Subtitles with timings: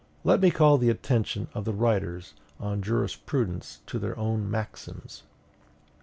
[0.23, 5.21] Let me call the attention of the writers on jurisprudence to their own maxims.